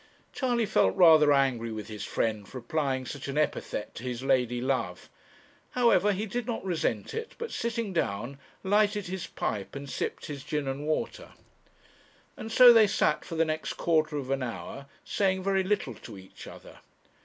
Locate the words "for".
2.49-2.57, 13.23-13.35